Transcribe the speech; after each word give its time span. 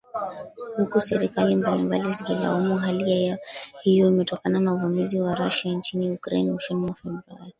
Huku 0.77 1.01
serikali 1.01 1.55
mbalimbali 1.55 2.11
zikilaumu 2.11 2.77
hali 2.77 3.37
hiyo 3.81 4.07
imetokana 4.07 4.59
na 4.59 4.73
uvamizi 4.73 5.21
wa 5.21 5.35
Russia 5.35 5.71
nchini 5.73 6.11
Ukraine 6.11 6.51
mwishoni 6.51 6.79
mwa 6.85 6.93
Februari. 6.93 7.27